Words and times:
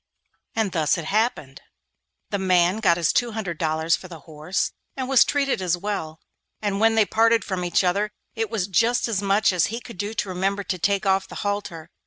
And 0.55 0.71
thus 0.71 0.97
it 0.97 1.05
happened. 1.05 1.61
The 2.31 2.39
man 2.39 2.79
got 2.79 2.97
his 2.97 3.13
two 3.13 3.33
hundred 3.33 3.59
dollars 3.59 3.95
for 3.95 4.07
the 4.07 4.21
horse, 4.21 4.71
and 4.97 5.07
was 5.07 5.23
treated 5.23 5.61
as 5.61 5.77
well, 5.77 6.19
and 6.59 6.79
when 6.79 6.95
they 6.95 7.05
parted 7.05 7.45
from 7.45 7.63
each 7.63 7.83
other 7.83 8.09
it 8.33 8.49
was 8.49 8.65
just 8.65 9.07
as 9.07 9.21
much 9.21 9.53
as 9.53 9.67
he 9.67 9.79
could 9.79 9.99
do 9.99 10.15
to 10.15 10.29
remember 10.29 10.63
to 10.63 10.79
take 10.79 11.05
off 11.05 11.27
the 11.27 11.35
halter. 11.45 11.91